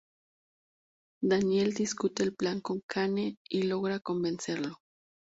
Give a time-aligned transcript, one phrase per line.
[1.21, 4.79] Daniel discute el plan con Kane, y logra convencerlo.